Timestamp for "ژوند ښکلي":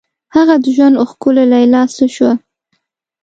0.75-1.45